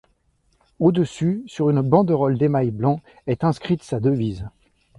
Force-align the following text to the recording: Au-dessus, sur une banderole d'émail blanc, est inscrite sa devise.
Au-dessus, 0.79 1.43
sur 1.45 1.69
une 1.69 1.81
banderole 1.83 2.35
d'émail 2.35 2.71
blanc, 2.71 3.01
est 3.27 3.43
inscrite 3.43 3.83
sa 3.83 3.99
devise. 3.99 4.47